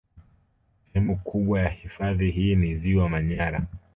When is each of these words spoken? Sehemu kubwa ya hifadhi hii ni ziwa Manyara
Sehemu 0.83 1.17
kubwa 1.17 1.59
ya 1.61 1.69
hifadhi 1.69 2.31
hii 2.31 2.55
ni 2.55 2.75
ziwa 2.75 3.09
Manyara 3.09 3.67